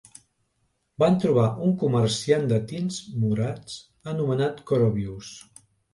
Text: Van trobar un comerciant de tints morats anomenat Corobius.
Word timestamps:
Van 1.01 1.17
trobar 1.25 1.43
un 1.67 1.75
comerciant 1.83 2.47
de 2.53 2.59
tints 2.71 2.99
morats 3.25 3.77
anomenat 4.15 4.65
Corobius. 4.73 5.31